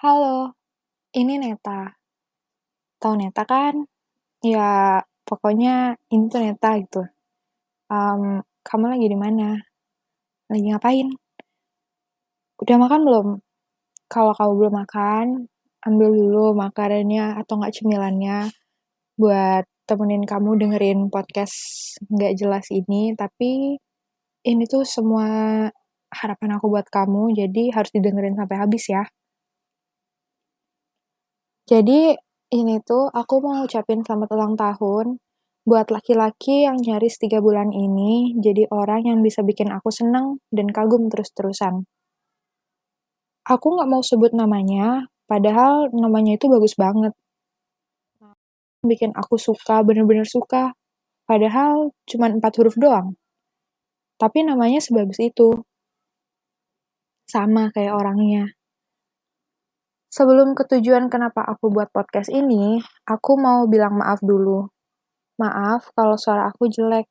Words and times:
Halo, 0.00 0.56
ini 1.12 1.36
Neta. 1.36 1.92
Tahu 2.96 3.20
Neta 3.20 3.44
kan? 3.44 3.84
Ya, 4.40 4.96
pokoknya 5.28 6.00
ini 6.08 6.24
tuh 6.32 6.40
Neta 6.40 6.80
gitu. 6.80 7.04
Um, 7.92 8.40
kamu 8.64 8.96
lagi 8.96 9.06
di 9.12 9.18
mana? 9.20 9.60
Lagi 10.48 10.72
ngapain? 10.72 11.08
Udah 12.64 12.76
makan 12.80 13.00
belum? 13.04 13.28
Kalau 14.08 14.32
kamu 14.32 14.52
belum 14.56 14.74
makan, 14.80 15.26
ambil 15.84 16.08
dulu 16.16 16.56
makanannya 16.56 17.36
atau 17.44 17.60
nggak 17.60 17.74
cemilannya 17.76 18.48
buat 19.20 19.68
temenin 19.84 20.24
kamu 20.24 20.50
dengerin 20.64 21.12
podcast 21.12 21.56
nggak 22.08 22.40
jelas 22.40 22.72
ini. 22.72 23.12
Tapi 23.12 23.76
ini 24.48 24.64
tuh 24.64 24.88
semua 24.88 25.28
harapan 26.08 26.56
aku 26.56 26.72
buat 26.72 26.88
kamu, 26.88 27.36
jadi 27.36 27.76
harus 27.76 27.92
didengerin 27.92 28.40
sampai 28.40 28.56
habis 28.64 28.88
ya. 28.88 29.04
Jadi 31.70 32.18
ini 32.50 32.82
tuh 32.82 33.06
aku 33.14 33.38
mau 33.46 33.62
ngucapin 33.62 34.02
selamat 34.02 34.34
ulang 34.34 34.58
tahun 34.58 35.22
buat 35.62 35.86
laki-laki 35.94 36.66
yang 36.66 36.82
nyaris 36.82 37.14
tiga 37.14 37.38
bulan 37.38 37.70
ini 37.70 38.34
jadi 38.42 38.66
orang 38.74 39.06
yang 39.06 39.18
bisa 39.22 39.46
bikin 39.46 39.70
aku 39.70 39.94
seneng 39.94 40.42
dan 40.50 40.66
kagum 40.74 41.06
terus-terusan. 41.06 41.86
Aku 43.46 43.66
nggak 43.78 43.86
mau 43.86 44.02
sebut 44.02 44.34
namanya, 44.34 45.06
padahal 45.30 45.94
namanya 45.94 46.34
itu 46.34 46.50
bagus 46.50 46.74
banget. 46.74 47.14
Bikin 48.82 49.14
aku 49.14 49.38
suka, 49.38 49.86
bener-bener 49.86 50.26
suka. 50.26 50.74
Padahal 51.22 51.94
cuma 52.10 52.26
empat 52.34 52.52
huruf 52.58 52.74
doang. 52.74 53.14
Tapi 54.18 54.42
namanya 54.42 54.82
sebagus 54.82 55.22
itu. 55.22 55.54
Sama 57.30 57.70
kayak 57.70 57.94
orangnya. 57.94 58.59
Sebelum 60.10 60.58
ketujuan 60.58 61.06
kenapa 61.06 61.46
aku 61.46 61.70
buat 61.70 61.94
podcast 61.94 62.34
ini, 62.34 62.82
aku 63.06 63.38
mau 63.38 63.70
bilang 63.70 63.94
maaf 63.94 64.18
dulu. 64.18 64.66
Maaf 65.38 65.94
kalau 65.94 66.18
suara 66.18 66.50
aku 66.50 66.66
jelek, 66.66 67.06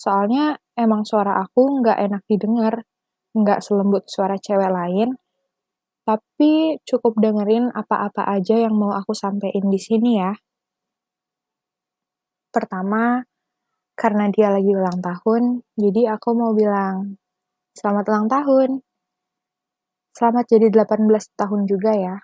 soalnya 0.00 0.56
emang 0.72 1.04
suara 1.04 1.44
aku 1.44 1.84
nggak 1.84 2.00
enak 2.08 2.24
didengar, 2.24 2.88
nggak 3.36 3.60
selembut 3.60 4.08
suara 4.08 4.40
cewek 4.40 4.72
lain, 4.72 5.20
tapi 6.08 6.80
cukup 6.88 7.20
dengerin 7.20 7.68
apa-apa 7.68 8.24
aja 8.32 8.56
yang 8.56 8.72
mau 8.80 8.96
aku 8.96 9.12
sampein 9.12 9.68
di 9.68 9.76
sini 9.76 10.16
ya. 10.16 10.32
Pertama, 12.48 13.28
karena 13.92 14.24
dia 14.32 14.48
lagi 14.48 14.72
ulang 14.72 15.04
tahun, 15.04 15.68
jadi 15.76 16.16
aku 16.16 16.32
mau 16.32 16.56
bilang, 16.56 17.20
selamat 17.76 18.04
ulang 18.08 18.28
tahun. 18.32 18.70
Selamat 20.16 20.48
jadi 20.48 20.72
18 20.72 21.36
tahun 21.36 21.68
juga 21.68 21.92
ya 21.92 22.16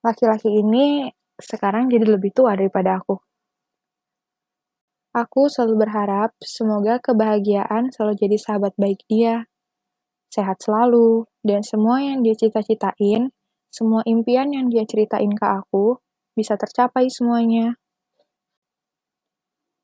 laki-laki 0.00 0.48
ini 0.48 1.12
sekarang 1.40 1.88
jadi 1.88 2.16
lebih 2.16 2.32
tua 2.32 2.56
daripada 2.56 3.00
aku. 3.00 3.20
Aku 5.10 5.50
selalu 5.50 5.88
berharap 5.88 6.30
semoga 6.38 7.02
kebahagiaan 7.02 7.90
selalu 7.90 8.14
jadi 8.14 8.36
sahabat 8.38 8.78
baik 8.78 9.02
dia. 9.10 9.50
Sehat 10.30 10.62
selalu, 10.62 11.26
dan 11.42 11.66
semua 11.66 11.98
yang 11.98 12.22
dia 12.22 12.38
cita-citain, 12.38 13.34
semua 13.74 14.06
impian 14.06 14.54
yang 14.54 14.70
dia 14.70 14.86
ceritain 14.86 15.34
ke 15.34 15.42
aku, 15.42 15.98
bisa 16.38 16.54
tercapai 16.54 17.10
semuanya. 17.10 17.74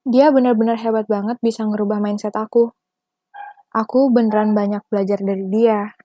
Dia 0.06 0.30
benar-benar 0.30 0.78
hebat 0.78 1.10
banget 1.10 1.42
bisa 1.42 1.66
ngerubah 1.66 1.98
mindset 1.98 2.38
aku. 2.38 2.70
Aku 3.74 4.14
beneran 4.14 4.54
banyak 4.54 4.86
belajar 4.86 5.18
dari 5.18 5.50
dia. 5.50 5.98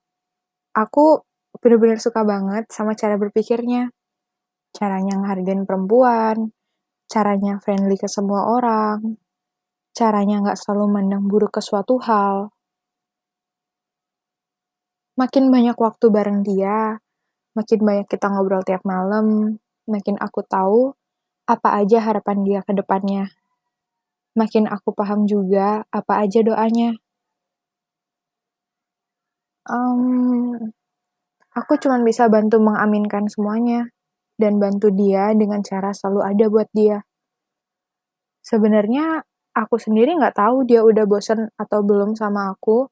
Aku 0.74 1.22
bener-bener 1.62 2.02
suka 2.02 2.26
banget 2.26 2.66
sama 2.74 2.98
cara 2.98 3.22
berpikirnya 3.22 3.94
caranya 4.72 5.20
ngehargain 5.20 5.68
perempuan, 5.68 6.56
caranya 7.12 7.60
friendly 7.60 8.00
ke 8.00 8.08
semua 8.08 8.48
orang, 8.48 9.20
caranya 9.92 10.40
nggak 10.40 10.58
selalu 10.60 10.86
mandang 10.88 11.28
buruk 11.28 11.60
ke 11.60 11.62
suatu 11.62 12.00
hal. 12.00 12.56
Makin 15.20 15.52
banyak 15.52 15.76
waktu 15.76 16.06
bareng 16.08 16.40
dia, 16.42 16.98
makin 17.54 17.80
banyak 17.84 18.08
kita 18.08 18.32
ngobrol 18.32 18.64
tiap 18.64 18.82
malam, 18.88 19.60
makin 19.86 20.16
aku 20.18 20.42
tahu 20.48 20.96
apa 21.46 21.84
aja 21.84 22.00
harapan 22.00 22.48
dia 22.48 22.60
ke 22.64 22.72
depannya. 22.72 23.28
Makin 24.32 24.72
aku 24.72 24.96
paham 24.96 25.28
juga 25.28 25.84
apa 25.92 26.24
aja 26.24 26.40
doanya. 26.40 26.96
Um, 29.68 30.56
aku 31.52 31.76
cuma 31.78 32.00
bisa 32.02 32.26
bantu 32.32 32.58
mengaminkan 32.64 33.28
semuanya 33.28 33.92
dan 34.42 34.58
bantu 34.58 34.90
dia 34.90 35.30
dengan 35.38 35.62
cara 35.62 35.94
selalu 35.94 36.22
ada 36.26 36.46
buat 36.50 36.70
dia. 36.74 37.06
Sebenarnya 38.42 39.22
aku 39.54 39.78
sendiri 39.78 40.18
nggak 40.18 40.42
tahu 40.42 40.66
dia 40.66 40.82
udah 40.82 41.06
bosen 41.06 41.54
atau 41.56 41.86
belum 41.86 42.18
sama 42.18 42.50
aku. 42.50 42.90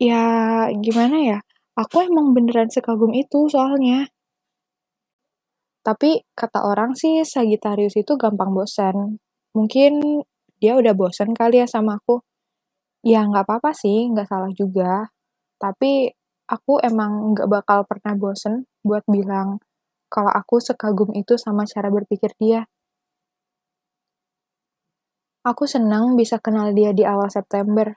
Ya 0.00 0.24
gimana 0.72 1.16
ya, 1.20 1.38
aku 1.76 2.08
emang 2.08 2.32
beneran 2.32 2.72
sekagum 2.72 3.12
itu 3.12 3.48
soalnya. 3.52 4.08
Tapi 5.84 6.24
kata 6.34 6.66
orang 6.66 6.98
sih 6.98 7.22
Sagittarius 7.22 7.94
itu 7.94 8.18
gampang 8.18 8.50
bosan. 8.50 9.22
Mungkin 9.54 10.24
dia 10.58 10.74
udah 10.74 10.92
bosan 10.98 11.30
kali 11.36 11.62
ya 11.62 11.66
sama 11.68 12.00
aku. 12.00 12.24
Ya 13.06 13.22
nggak 13.22 13.46
apa-apa 13.46 13.70
sih, 13.76 14.10
nggak 14.10 14.26
salah 14.26 14.50
juga. 14.50 15.08
Tapi 15.62 16.10
aku 16.50 16.82
emang 16.82 17.34
nggak 17.34 17.48
bakal 17.50 17.78
pernah 17.86 18.14
bosen 18.18 18.66
buat 18.82 19.06
bilang 19.06 19.62
kalau 20.06 20.30
aku 20.30 20.62
sekagum 20.62 21.10
itu 21.14 21.34
sama 21.36 21.66
cara 21.66 21.90
berpikir 21.90 22.32
dia. 22.38 22.66
Aku 25.46 25.62
senang 25.70 26.18
bisa 26.18 26.42
kenal 26.42 26.74
dia 26.74 26.90
di 26.90 27.06
awal 27.06 27.30
September. 27.30 27.94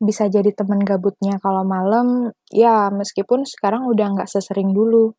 Bisa 0.00 0.30
jadi 0.32 0.48
temen 0.54 0.80
gabutnya 0.80 1.36
kalau 1.42 1.66
malam, 1.66 2.32
ya 2.48 2.88
meskipun 2.88 3.44
sekarang 3.44 3.84
udah 3.84 4.16
nggak 4.16 4.30
sesering 4.30 4.72
dulu. 4.72 5.12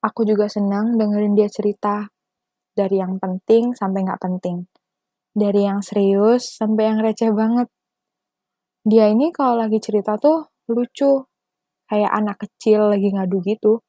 Aku 0.00 0.24
juga 0.24 0.46
senang 0.46 0.96
dengerin 0.96 1.34
dia 1.34 1.50
cerita, 1.50 2.08
dari 2.76 3.00
yang 3.00 3.16
penting 3.16 3.72
sampai 3.72 4.04
nggak 4.04 4.22
penting. 4.22 4.68
Dari 5.36 5.64
yang 5.64 5.80
serius 5.80 6.56
sampai 6.56 6.92
yang 6.92 6.98
receh 7.00 7.32
banget. 7.32 7.68
Dia 8.86 9.10
ini 9.10 9.34
kalau 9.34 9.60
lagi 9.60 9.82
cerita 9.82 10.14
tuh 10.16 10.46
lucu, 10.70 11.26
kayak 11.90 12.12
anak 12.12 12.36
kecil 12.38 12.92
lagi 12.92 13.10
ngadu 13.10 13.42
gitu. 13.42 13.85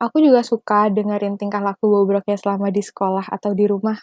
Aku 0.00 0.16
juga 0.24 0.40
suka 0.40 0.88
dengerin 0.88 1.36
tingkah 1.36 1.60
laku 1.60 1.84
bobroknya 1.84 2.40
selama 2.40 2.72
di 2.72 2.80
sekolah 2.80 3.28
atau 3.28 3.52
di 3.52 3.68
rumah. 3.68 4.00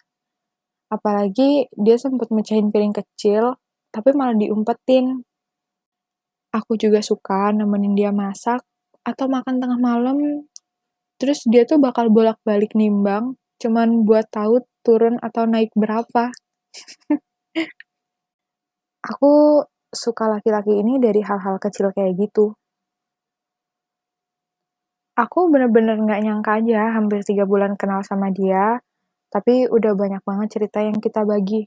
Apalagi 0.93 1.65
dia 1.73 1.97
sempat 1.97 2.29
mecahin 2.29 2.69
piring 2.69 2.93
kecil, 2.93 3.57
tapi 3.89 4.13
malah 4.13 4.37
diumpetin. 4.37 5.25
Aku 6.53 6.77
juga 6.77 7.01
suka 7.01 7.49
nemenin 7.49 7.97
dia 7.97 8.13
masak 8.13 8.61
atau 9.01 9.25
makan 9.25 9.57
tengah 9.57 9.81
malam. 9.81 10.45
Terus 11.17 11.41
dia 11.49 11.65
tuh 11.65 11.81
bakal 11.81 12.13
bolak-balik 12.13 12.77
nimbang, 12.77 13.33
cuman 13.57 14.05
buat 14.05 14.29
tahu 14.29 14.61
turun 14.85 15.17
atau 15.17 15.49
naik 15.49 15.73
berapa. 15.73 16.29
Aku 19.17 19.65
suka 19.89 20.29
laki-laki 20.29 20.77
ini 20.77 21.01
dari 21.01 21.25
hal-hal 21.25 21.57
kecil 21.57 21.89
kayak 21.89 22.21
gitu 22.21 22.53
aku 25.17 25.49
bener-bener 25.49 25.97
nggak 25.97 26.21
nyangka 26.21 26.51
aja 26.61 26.93
hampir 26.93 27.25
tiga 27.25 27.49
bulan 27.49 27.73
kenal 27.73 28.05
sama 28.05 28.29
dia, 28.29 28.77
tapi 29.33 29.65
udah 29.65 29.97
banyak 29.97 30.21
banget 30.21 30.47
cerita 30.53 30.79
yang 30.85 31.01
kita 31.01 31.25
bagi. 31.25 31.65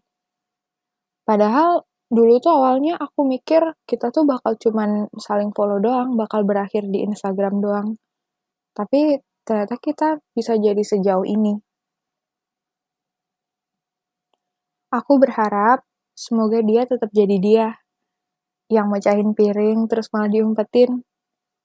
Padahal 1.26 1.82
dulu 2.10 2.38
tuh 2.38 2.52
awalnya 2.54 2.94
aku 2.98 3.26
mikir 3.26 3.62
kita 3.86 4.10
tuh 4.14 4.22
bakal 4.26 4.54
cuman 4.54 5.10
saling 5.18 5.50
follow 5.50 5.82
doang, 5.82 6.14
bakal 6.14 6.46
berakhir 6.46 6.86
di 6.86 7.02
Instagram 7.02 7.58
doang. 7.58 7.88
Tapi 8.74 9.18
ternyata 9.42 9.74
kita 9.82 10.22
bisa 10.30 10.54
jadi 10.54 10.82
sejauh 10.82 11.26
ini. 11.26 11.58
Aku 14.90 15.22
berharap 15.22 15.86
semoga 16.18 16.62
dia 16.62 16.82
tetap 16.86 17.10
jadi 17.14 17.36
dia. 17.38 17.68
Yang 18.70 18.86
mecahin 18.90 19.30
piring 19.34 19.86
terus 19.90 20.10
malah 20.14 20.30
diumpetin. 20.30 21.02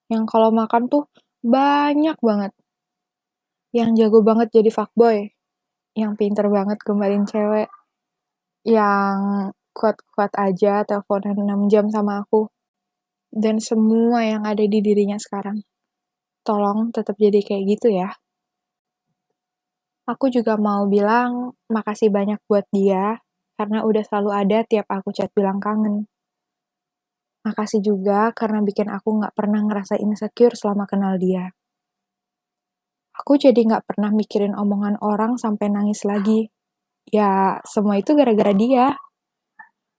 Yang 0.09 0.23
kalau 0.29 0.49
makan 0.53 0.89
tuh 0.89 1.09
banyak 1.45 2.17
banget. 2.25 2.51
Yang 3.69 3.89
jago 4.01 4.19
banget 4.25 4.49
jadi 4.49 4.69
fuckboy. 4.73 5.29
Yang 5.93 6.11
pinter 6.17 6.49
banget 6.49 6.81
kembaliin 6.81 7.29
cewek. 7.29 7.69
Yang 8.65 9.17
kuat-kuat 9.77 10.33
aja 10.41 10.81
teleponan 10.81 11.37
6 11.37 11.69
jam 11.69 11.85
sama 11.93 12.25
aku. 12.25 12.49
Dan 13.29 13.61
semua 13.61 14.25
yang 14.25 14.41
ada 14.41 14.65
di 14.65 14.79
dirinya 14.81 15.21
sekarang. 15.21 15.61
Tolong 16.41 16.89
tetap 16.89 17.13
jadi 17.21 17.43
kayak 17.45 17.63
gitu 17.77 17.93
ya. 17.93 18.09
Aku 20.05 20.29
juga 20.29 20.53
mau 20.57 20.85
bilang 20.85 21.57
makasih 21.65 22.13
banyak 22.13 22.37
buat 22.45 22.69
dia, 22.69 23.17
karena 23.57 23.81
udah 23.81 24.05
selalu 24.05 24.31
ada 24.37 24.57
tiap 24.61 24.85
aku 24.85 25.09
chat 25.09 25.33
bilang 25.33 25.57
kangen. 25.57 26.05
Makasih 27.45 27.85
juga 27.85 28.33
karena 28.33 28.65
bikin 28.65 28.89
aku 28.89 29.21
nggak 29.21 29.37
pernah 29.37 29.61
ngerasa 29.61 30.01
insecure 30.01 30.57
selama 30.57 30.89
kenal 30.89 31.21
dia. 31.21 31.53
Aku 33.21 33.37
jadi 33.37 33.61
nggak 33.61 33.85
pernah 33.85 34.09
mikirin 34.09 34.57
omongan 34.57 34.97
orang 34.99 35.37
sampai 35.37 35.69
nangis 35.69 36.03
lagi. 36.03 36.49
Ya, 37.05 37.61
semua 37.63 38.01
itu 38.01 38.17
gara-gara 38.17 38.51
dia. 38.51 38.97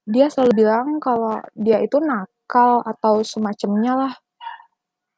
Dia 0.05 0.27
selalu 0.27 0.53
bilang 0.59 0.99
kalau 0.99 1.39
dia 1.55 1.79
itu 1.81 2.03
nakal 2.03 2.83
atau 2.83 3.23
semacamnya 3.23 3.95
lah. 3.95 4.15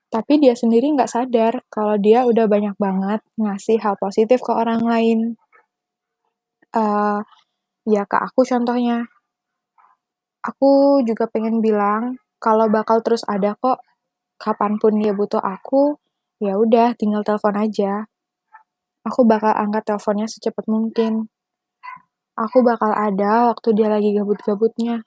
Tapi 0.09 0.41
dia 0.41 0.53
sendiri 0.53 0.89
nggak 0.95 1.09
sadar 1.09 1.65
kalau 1.73 1.97
dia 1.97 2.25
udah 2.29 2.45
banyak 2.45 2.77
banget 2.77 3.21
ngasih 3.41 3.81
hal 3.81 3.97
positif 3.97 4.41
ke 4.45 4.53
orang 4.53 4.85
lain. 4.85 5.19
Uh, 6.77 7.25
ya 7.89 8.05
ke 8.05 8.17
aku 8.21 8.45
contohnya. 8.45 9.09
Aku 10.45 11.03
juga 11.03 11.27
pengen 11.27 11.59
bilang 11.59 12.19
kalau 12.39 12.71
bakal 12.71 13.03
terus 13.03 13.27
ada 13.27 13.59
kok. 13.59 13.83
Kapan 14.39 14.79
pun 14.79 14.95
dia 15.03 15.11
butuh 15.11 15.43
aku, 15.43 15.99
ya 16.39 16.55
udah 16.55 16.95
tinggal 16.95 17.27
telepon 17.27 17.59
aja. 17.59 18.07
Aku 19.03 19.27
bakal 19.27 19.51
angkat 19.51 19.91
teleponnya 19.91 20.31
secepat 20.31 20.71
mungkin. 20.71 21.27
Aku 22.39 22.63
bakal 22.63 22.95
ada 22.95 23.51
waktu 23.51 23.75
dia 23.75 23.91
lagi 23.91 24.15
gabut-gabutnya. 24.15 25.03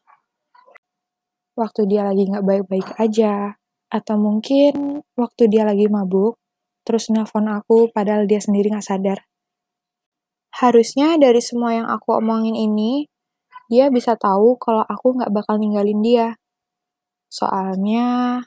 Waktu 1.56 1.88
dia 1.88 2.04
lagi 2.04 2.28
nggak 2.28 2.44
baik-baik 2.44 2.90
aja 3.00 3.56
atau 3.92 4.16
mungkin 4.16 5.04
waktu 5.20 5.52
dia 5.52 5.68
lagi 5.68 5.92
mabuk, 5.92 6.40
terus 6.88 7.12
nelfon 7.12 7.52
aku 7.52 7.92
padahal 7.92 8.24
dia 8.24 8.40
sendiri 8.40 8.72
gak 8.72 8.88
sadar. 8.88 9.20
Harusnya 10.56 11.20
dari 11.20 11.44
semua 11.44 11.76
yang 11.76 11.88
aku 11.92 12.16
omongin 12.16 12.56
ini, 12.56 13.11
dia 13.72 13.88
bisa 13.88 14.20
tahu 14.20 14.60
kalau 14.60 14.84
aku 14.84 15.16
gak 15.16 15.32
bakal 15.32 15.56
ninggalin 15.56 16.04
dia. 16.04 16.28
Soalnya, 17.32 18.44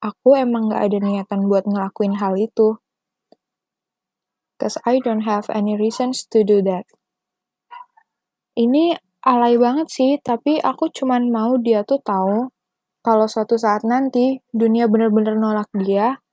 aku 0.00 0.32
emang 0.32 0.72
gak 0.72 0.88
ada 0.88 0.98
niatan 1.04 1.44
buat 1.44 1.68
ngelakuin 1.68 2.16
hal 2.16 2.40
itu. 2.40 2.80
Cause 4.56 4.80
I 4.88 5.04
don't 5.04 5.28
have 5.28 5.52
any 5.52 5.76
reasons 5.76 6.24
to 6.32 6.40
do 6.40 6.64
that. 6.64 6.88
Ini 8.56 8.96
alay 9.28 9.60
banget 9.60 9.92
sih, 9.92 10.16
tapi 10.16 10.56
aku 10.56 10.88
cuman 10.88 11.28
mau 11.28 11.60
dia 11.60 11.84
tuh 11.84 12.00
tahu 12.00 12.48
kalau 13.04 13.28
suatu 13.28 13.60
saat 13.60 13.84
nanti 13.84 14.40
dunia 14.56 14.88
bener-bener 14.88 15.36
nolak 15.36 15.68
dia, 15.76 16.24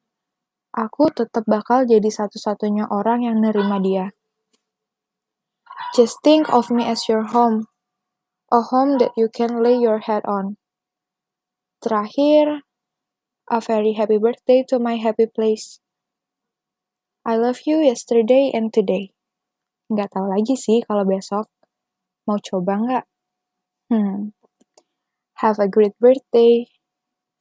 aku 0.72 1.12
tetap 1.12 1.44
bakal 1.44 1.84
jadi 1.84 2.08
satu-satunya 2.08 2.88
orang 2.88 3.28
yang 3.28 3.44
nerima 3.44 3.84
dia. 3.84 4.16
Just 5.94 6.24
think 6.24 6.48
of 6.50 6.72
me 6.72 6.88
as 6.88 7.06
your 7.12 7.28
home, 7.28 7.70
a 8.54 8.62
home 8.62 9.00
that 9.02 9.10
you 9.18 9.28
can 9.34 9.64
lay 9.64 9.74
your 9.74 9.98
head 10.06 10.22
on. 10.30 10.58
Terakhir, 11.82 12.62
a 13.50 13.60
very 13.60 13.94
happy 13.94 14.18
birthday 14.22 14.64
to 14.70 14.78
my 14.78 14.96
happy 15.02 15.26
place. 15.26 15.82
I 17.26 17.36
love 17.36 17.66
you 17.66 17.82
yesterday 17.82 18.52
and 18.54 18.70
today. 18.70 19.18
Nggak 19.90 20.14
tahu 20.14 20.30
lagi 20.30 20.54
sih 20.54 20.86
kalau 20.86 21.02
besok. 21.02 21.50
Mau 22.30 22.38
coba 22.38 22.78
nggak? 22.78 23.06
Hmm. 23.90 24.38
Have 25.42 25.58
a 25.58 25.68
great 25.68 25.98
birthday. 25.98 26.70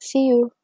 See 0.00 0.32
you. 0.32 0.56